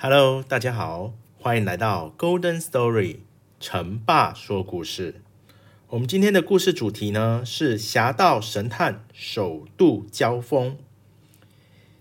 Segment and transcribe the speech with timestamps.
[0.00, 3.16] Hello，大家好，欢迎来到 Golden Story，
[3.58, 5.22] 成爸说故事。
[5.88, 10.76] 我们今天的故事主题呢是侠盗神探首度交锋。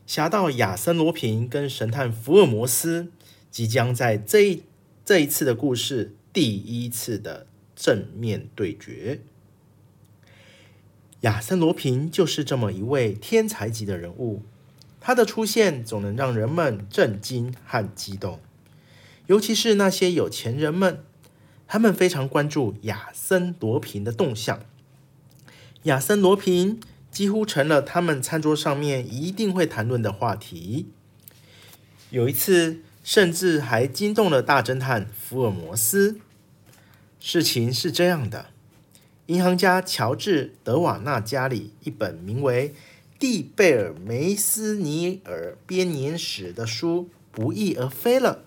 [0.06, 3.12] 侠盗亚森罗平跟神探福尔摩斯
[3.50, 4.64] 即将在这一
[5.06, 9.22] 这一次的故事第一次的正面对决。
[11.22, 14.44] 亚森罗平就是这么一位天才级的人物，
[15.00, 18.40] 他的出现总能让人们震惊和激动，
[19.28, 21.04] 尤其是那些有钱人们，
[21.66, 24.66] 他们非常关注亚森罗平的动向。
[25.84, 26.82] 亚森罗平
[27.14, 30.88] 几乎成了他们餐桌上面一定会谈论的话题。
[32.10, 36.18] 有一次，甚至还惊动了大侦探福尔摩斯。
[37.20, 38.48] 事情是这样的。
[39.28, 42.70] 银行家乔治·德瓦纳家里一本名为
[43.18, 48.44] 《蒂贝尔·梅斯尼尔编年史》的书不翼而飞了。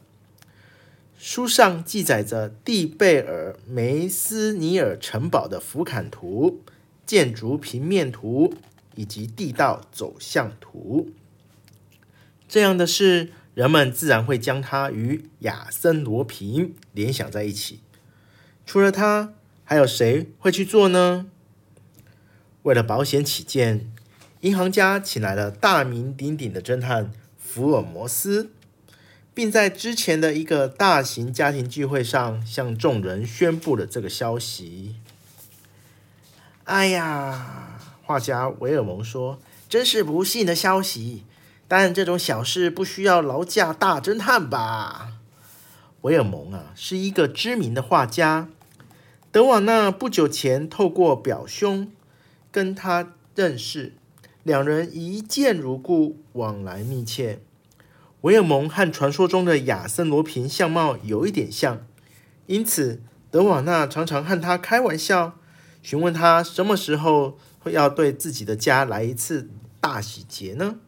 [1.19, 6.61] 书上记载着蒂贝尔·梅斯尼尔城堡的俯瞰图、
[7.07, 8.53] 建筑平面图
[8.97, 11.13] 以及地道走向图。
[12.49, 17.81] 这样的事，人们自然会将它与亚森·罗平联想在一起。
[18.67, 19.33] 除了他。
[19.69, 21.27] 还有谁会去做呢？
[22.63, 23.91] 为了保险起见，
[24.43, 28.53] 银行家请来了大名鼎鼎的侦探福尔摩斯，
[29.35, 34.95] 并在之前的一个大型家庭聚会上向众人宣布了这个消息。
[36.67, 39.39] 哎呀，画家维尔蒙说
[39.71, 41.23] ：“真是不幸的消息，
[41.69, 45.13] 但这种小事不需要劳驾大侦探吧？”
[46.03, 48.49] 维尔蒙啊，是一个知名的画家。
[49.31, 51.93] 德瓦纳不久前透过表兄
[52.51, 53.95] 跟他认识，
[54.43, 57.39] 两人一见如故，往来密切。
[58.23, 61.87] 维尔蒙和传说中的亚森罗平相貌有一点像，
[62.47, 63.01] 因此
[63.31, 65.36] 德瓦纳常常和他开玩笑，
[65.87, 69.49] 询问他什么时候会要对自己的家来一次
[69.81, 70.81] 大洗劫呢？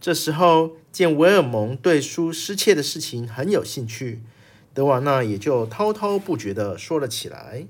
[0.00, 4.22] 这时候见维尔蒙对书失窃的事情很有兴趣。
[4.72, 7.66] 德瓦纳也就滔滔不绝地说了起来。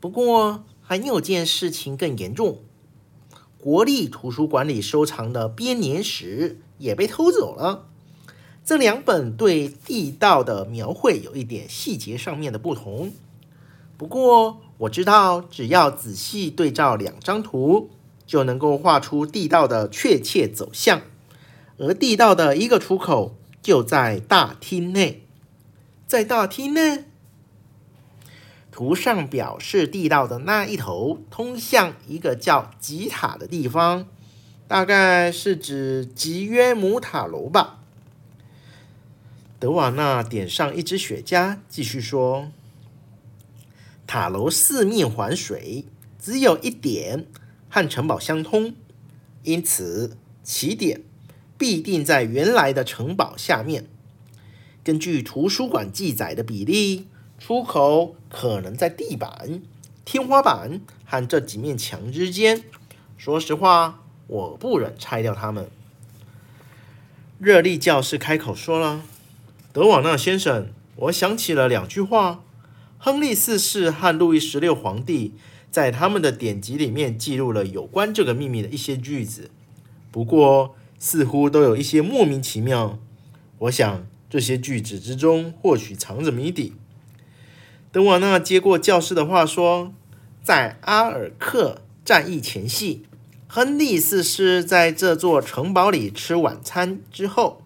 [0.00, 2.58] 不过，还有件事情更严重：
[3.56, 7.86] 国立图书馆里收藏的编年史也被偷走了。
[8.64, 13.12] 这两本对地道的描绘有一点细节上面的不同。
[13.96, 17.90] 不过，我知道只要仔细对照两张图，
[18.26, 21.02] 就能够画出地道的确切走向。
[21.78, 25.24] 而地道的一个出口就在大厅内。
[26.06, 27.04] 在大厅内，
[28.70, 34.06] 图上表示地道的那一头通向一个叫吉塔的地方，
[34.66, 37.80] 大概是指吉约姆塔楼吧。
[39.58, 42.48] 德瓦纳点上一支雪茄，继续说
[44.08, 45.84] ：“塔楼四面环水，
[46.18, 47.26] 只有一点
[47.68, 48.74] 和城堡相通，
[49.42, 51.02] 因此起点
[51.58, 53.86] 必定在原来的城堡下面。”
[54.82, 57.06] 根据图书馆记载的比例，
[57.38, 59.60] 出口可能在地板、
[60.06, 62.64] 天花板和这几面墙之间。
[63.18, 65.68] 说实话，我不忍拆掉它们。
[67.38, 69.02] 热力教师开口说了
[69.74, 72.42] ：“德瓦纳先生，我想起了两句话。
[72.98, 75.32] 亨利四世和路易十六皇帝
[75.70, 79.50] 在他们的典籍里面记录了有关这个秘密的一些句子，
[80.10, 82.98] 不过似乎都有一些莫名其妙。
[83.60, 86.74] 我想。”这些句子之中或许藏着谜底。
[87.90, 89.94] 德瓦纳接过教师的话说
[90.44, 93.06] ：“在阿尔克战役前夕，
[93.46, 97.62] 亨利四世在这座城堡里吃晚餐之后，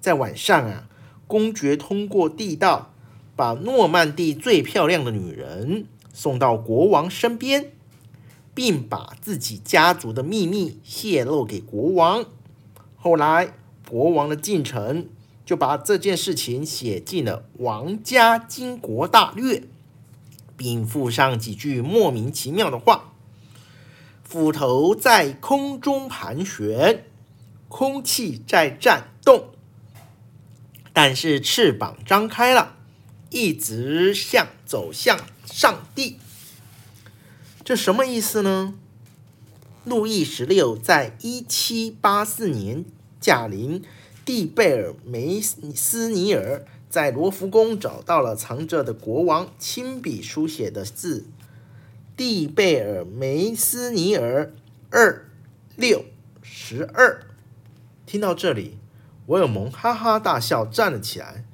[0.00, 0.88] 在晚上啊，
[1.28, 2.91] 公爵通过地道
[3.36, 7.72] 把诺曼第最漂亮的女人送到国王身边，
[8.54, 12.24] 并把自己家族的秘密泄露给国王。
[12.96, 13.54] 后来。”
[13.90, 15.08] 国王的进程，
[15.44, 19.58] 就把这件事情写进了《王家金国大略》，
[20.56, 23.12] 并附上几句莫名其妙的话
[24.24, 27.04] ：“斧头在空中盘旋，
[27.68, 29.50] 空气在颤动，
[30.94, 32.76] 但是翅膀张开了，
[33.32, 36.18] 一直向走向上帝。”
[37.64, 38.74] 这什么意思呢？
[39.84, 42.84] 路易十六在一七八四年
[43.20, 43.82] 驾临
[44.24, 51.26] 蒂贝尔梅斯尼尔，在罗浮宫找到了藏着的国王亲笔书写的字。
[52.16, 54.52] 蒂贝尔梅斯尼尔
[54.90, 55.28] 二
[55.74, 56.04] 六
[56.42, 57.26] 十二。
[58.06, 58.76] 听到这里，
[59.26, 61.44] 维尔蒙哈哈大笑，站了起来。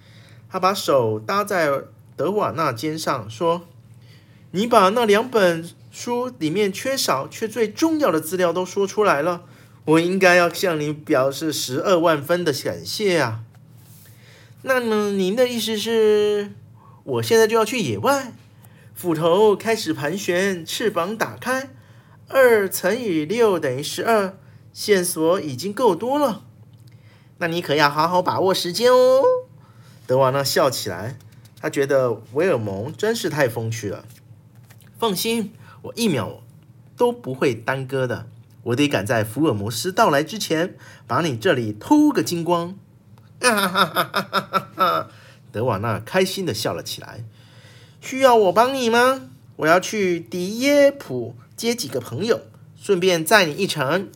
[0.51, 1.71] 他把手搭在
[2.17, 3.67] 德瓦纳肩上，说
[4.53, 9.43] ：“你把那两本。”书里面缺少却最重要的资料都说出来了，
[9.87, 13.41] 我应该要向你表示十二万分的感谢啊！
[14.63, 16.53] 那么您的意思是，
[17.05, 18.33] 我现在就要去野外，
[18.95, 21.71] 斧头开始盘旋，翅膀打开，
[22.29, 24.39] 二乘以六等于十二，
[24.73, 26.45] 线索已经够多了。
[27.39, 29.23] 那你可要好好把握时间哦。
[30.09, 31.19] 德瓦纳笑起来，
[31.61, 34.07] 他觉得威尔蒙真是太风趣了。
[34.99, 35.53] 放心。
[35.83, 36.43] 我一秒
[36.97, 38.27] 都不会耽搁的，
[38.63, 40.77] 我得赶在福尔摩斯到来之前
[41.07, 42.77] 把你这里偷个精光。
[43.41, 45.11] 哈哈哈哈哈！
[45.53, 47.23] 德瓦纳开心地笑了起来。
[48.01, 49.29] 需要我帮你吗？
[49.57, 52.41] 我要去迪耶普接几个朋友，
[52.75, 54.09] 顺便载你一程。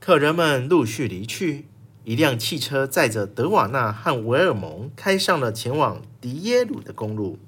[0.00, 1.67] 客人们陆续离去，
[2.08, 7.38] 一辆汽车载着德瓦纳和维尔蒙开上了前往迪耶鲁的公路。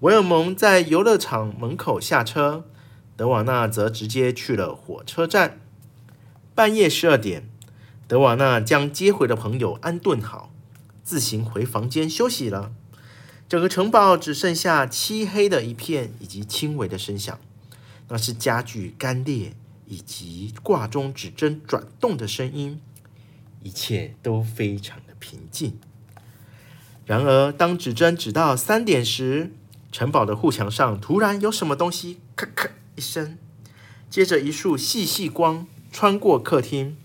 [0.00, 2.64] 维尔蒙在游乐场门口下车，
[3.16, 5.60] 德瓦纳则直接去了火车站。
[6.52, 7.48] 半夜十二点，
[8.08, 10.52] 德瓦纳将接回的朋友安顿好，
[11.04, 12.72] 自行回房间休息了。
[13.48, 17.38] 整个城堡只剩下漆黑的一片，以及轻微的声响，
[18.08, 19.54] 那是家具干裂
[19.86, 22.80] 以及挂钟指针转动的声音。
[23.62, 25.78] 一切都非常的平静。
[27.06, 29.52] 然而，当指针指到三点时，
[29.90, 33.36] 城堡的护墙上突然有什么东西咔咔一声，
[34.08, 36.96] 接着一束细细光穿过客厅，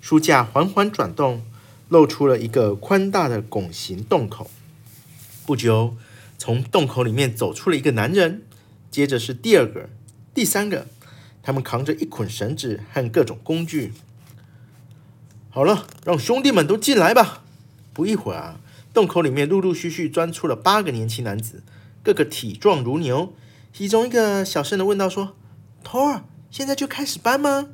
[0.00, 1.42] 书架缓缓转动，
[1.88, 4.50] 露出了一个宽大的拱形洞口。
[5.44, 5.96] 不久，
[6.36, 8.42] 从洞口里面走出了一个男人，
[8.90, 9.88] 接着是第二个、
[10.32, 10.86] 第三个，
[11.42, 13.92] 他们扛着一捆绳子和各种工具。
[15.58, 17.42] 好了，让兄弟们都进来吧。
[17.92, 18.60] 不一会儿啊，
[18.94, 21.64] 洞口里面陆陆续续钻出了八个年轻男子。
[22.04, 23.34] 个个体壮如牛，
[23.72, 25.34] 其中一个小声的问道：“说，
[25.82, 27.70] 托儿，现在就开始搬吗？”“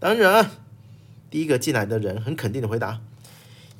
[0.00, 0.50] 当然。”
[1.28, 3.00] 第一个进来的人很肯定的回答：“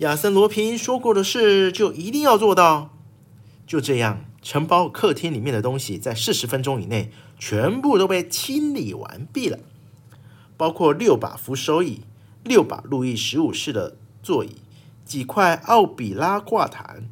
[0.01, 2.95] 亚森·罗平说过的事，就一定要做到。”
[3.67, 9.59] 就这样，城堡客厅里面的东西在四十分钟以内全部都被清理完毕了，
[10.59, 12.03] 包括六把扶手椅、
[12.49, 14.57] 六把路易十五式的座椅、
[15.05, 17.09] 几块奥比拉挂毯、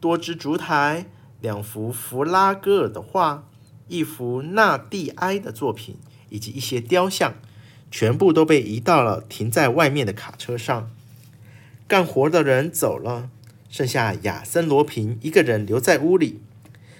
[0.00, 1.06] 多只烛台。
[1.40, 3.48] 两幅弗拉戈尔的画，
[3.86, 5.96] 一幅纳蒂埃的作品，
[6.30, 7.36] 以及一些雕像，
[7.92, 10.90] 全部都被移到了停在外面的卡车上。
[11.86, 13.30] 干活的人走了，
[13.70, 16.40] 剩下亚森罗平一个人留在屋里。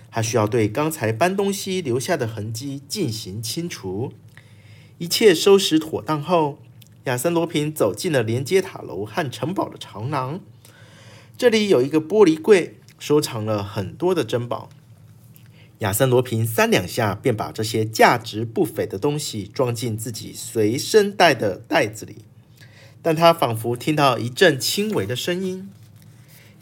[0.08, 4.12] 他需要对刚才搬东西留下的痕迹进行清除。
[4.98, 6.60] 一切收拾妥当后，
[7.08, 10.40] 亚森罗平走进了连接塔楼和城堡的长廊。
[11.38, 12.76] 这里有一个玻璃柜。
[13.00, 14.68] 收藏了很多的珍宝，
[15.78, 22.24] 亚森罗平三两下便把这些价值不菲的东西装进自己随身带的袋子里，
[23.00, 25.70] 但他仿佛听到一阵轻微的声音。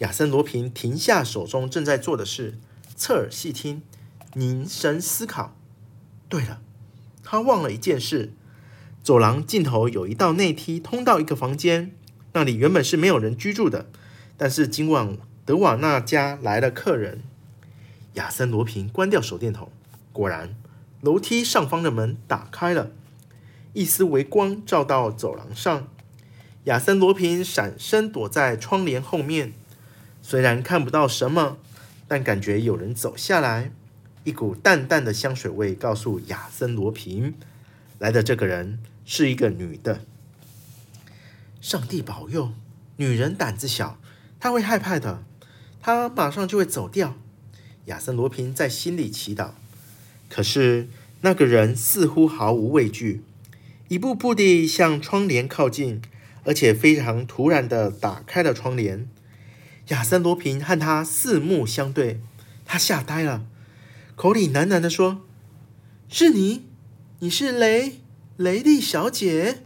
[0.00, 2.58] 亚森罗平停下手中正在做的事，
[2.94, 3.80] 侧耳细听，
[4.34, 5.56] 凝神思考。
[6.28, 6.60] 对了，
[7.24, 8.34] 他忘了一件事：
[9.06, 11.92] 走廊尽头有一道内梯通到一个房间，
[12.32, 13.86] 那里原本是没有人居住的，
[14.36, 15.16] 但是今晚。
[15.44, 17.22] 德瓦纳家来了客人，
[18.14, 19.70] 亚森罗平关掉手电筒，
[20.12, 20.56] 果然，
[21.02, 22.90] 楼梯上方的门打开了，
[23.74, 25.86] 一丝微光照到走廊上。
[26.64, 29.52] 亚森罗平闪身躲在窗帘后面，
[30.20, 31.58] 虽然看不到什么，
[32.08, 33.70] 但感觉有人走下来，
[34.24, 37.34] 一股淡淡的香水味告诉亚森罗平，
[38.00, 40.00] 来的这个人是一个女的。
[41.60, 42.52] 上帝保佑，
[42.96, 43.98] 女人胆子小，
[44.38, 45.22] 她会害怕的。
[45.80, 47.16] 她马上就会走掉，
[47.86, 49.52] 亚森罗平在心里祈祷。
[50.28, 50.88] 可是
[51.20, 53.22] 那个人似乎毫无畏惧，
[53.86, 56.02] 一步步地向窗帘靠近，
[56.42, 59.08] 而且非常突然地打开了窗帘。
[59.88, 62.20] 亚森·罗平和他四目相对，
[62.64, 63.46] 他吓呆了，
[64.16, 65.22] 口里喃喃地说
[66.10, 66.64] ：“是你？
[67.20, 68.00] 你是雷
[68.36, 69.62] 雷利小姐？”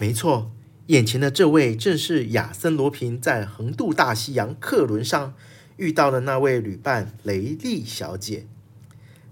[0.00, 0.50] 没错，
[0.86, 5.34] 眼前的这位正是亚森·罗平在横渡大西洋客轮上
[5.76, 8.46] 遇到的那位旅伴雷利小姐。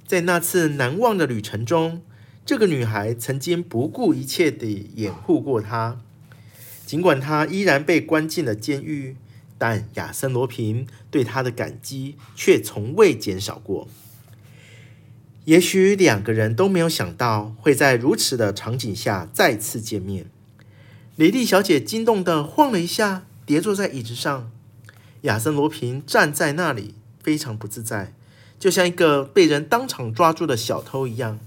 [0.06, 2.02] 在那次难忘的旅程中，
[2.44, 6.00] 这个女孩曾经不顾一切地掩护过他。
[6.84, 9.16] 尽管她依然被关进了监狱，
[9.58, 13.88] 但亚森·罗平对她的感激却从未减少过。
[15.48, 20.26] 也许两个人都没有想到会在如此的场景下再次见面。
[21.16, 24.50] 雷莉小姐惊动地晃了一下，跌坐在椅子上。
[25.22, 28.12] 亚森·罗平站在那里，非常不自在。
[28.58, 31.40] 就像一个被人当场抓住的小偷一样，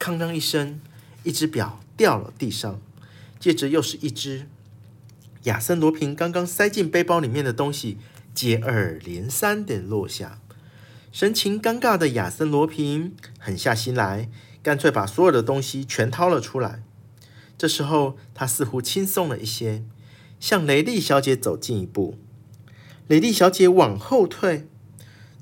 [0.00, 0.80] 哐当一声，
[1.22, 2.80] 一只表掉了地上，
[3.38, 4.48] 接着又是一只。
[5.44, 7.98] 亚森罗平刚刚塞进背包里面的东西
[8.34, 10.40] 接二连三的落下，
[11.18, 14.30] 神情尴尬的亚森罗平狠下心来，
[14.62, 16.84] 干脆把所有的东西全掏了出来。
[17.58, 19.82] 这时候他似乎轻松了一些，
[20.38, 22.16] 向雷莉小姐走近一步，
[23.08, 24.68] 雷莉小姐往后退。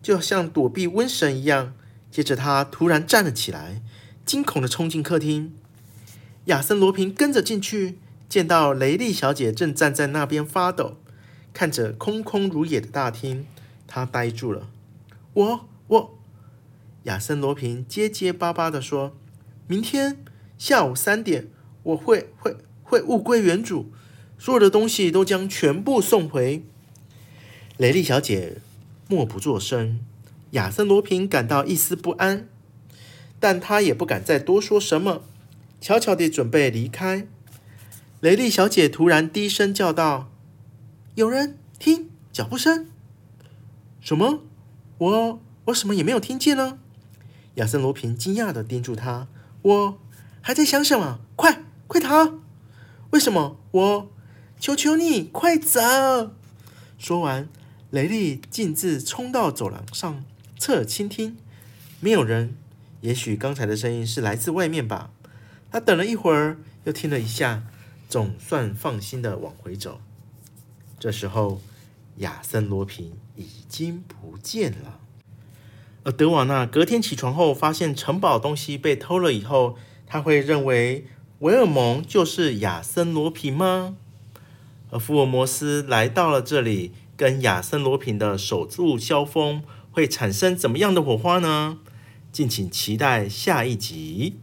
[0.03, 1.75] 就像躲避瘟神一样，
[2.11, 3.83] 接着她突然站了起来，
[4.25, 5.55] 惊恐地冲进客厅。
[6.47, 7.99] 亚森·罗平跟着进去，
[8.31, 10.97] 见到雷莉小姐正站在那边发抖，
[11.53, 13.45] 看着空空如也的大厅，
[13.87, 14.71] 他呆住了。
[15.37, 16.19] 我我，
[17.03, 19.15] 亚森·罗平结结巴巴地说
[19.69, 20.25] ：“明天
[20.57, 21.51] 下午三点，
[21.83, 23.93] 我会会会物归原主，
[24.39, 26.65] 所有的东西都将全部送回。”
[27.77, 28.63] 雷莉小姐。
[29.09, 30.01] 默不作声，
[30.53, 32.49] 亚森罗平感到一丝不安，
[33.39, 35.23] 但他也不敢再多说什么，
[35.81, 37.29] 悄悄地准备离开。
[38.19, 40.33] 雷莉小姐突然低声叫道
[41.15, 42.89] ：“有人听脚步声？
[44.01, 44.43] 什么？
[44.99, 46.79] 我我什么也没有听见呢？”
[47.57, 49.29] 亚森罗平惊讶地盯住他
[49.63, 49.99] ：“我
[50.41, 51.21] 还在想什么？
[51.37, 52.41] 快快逃！
[53.11, 53.57] 为什么？
[53.71, 54.11] 我
[54.59, 55.81] 求求你快走！”
[56.99, 57.49] 说完。
[57.91, 60.25] 雷利径自冲到走廊上，
[60.59, 61.37] 侧倾听，
[62.01, 62.57] 没有人。
[63.01, 65.13] 也许刚才的声音是来自外面吧。
[65.71, 67.63] 他等了一会儿，又听了一下，
[68.09, 70.01] 总算放心的往回走。
[70.99, 71.61] 这时候，
[72.19, 75.01] 亚森·罗平已经不见了。
[76.05, 81.07] 而德瓦纳隔天起床后，发现城堡东西被偷了以后，他会认为
[81.41, 83.97] 维尔蒙就是亚森·罗平吗？
[84.91, 86.93] 而福尔摩斯来到了这里。
[87.17, 91.79] 跟亚森罗平的首度交锋会产生怎么样的火花呢？
[92.31, 94.37] 敬请期待下一集。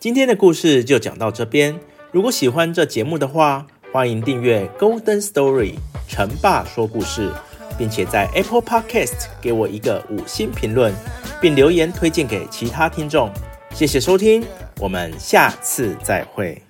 [0.00, 1.78] 今天的故事就讲到这边。
[2.10, 5.74] 如果喜欢这节目的话，欢迎订阅 Golden Story
[6.08, 7.32] 陈爸说故事，
[7.76, 10.94] 并且在 Apple Podcast 给我一个五星评论，
[11.40, 13.30] 并留言推荐给其他听众。
[13.74, 14.44] 谢谢收听，
[14.78, 16.62] 我们下次再会。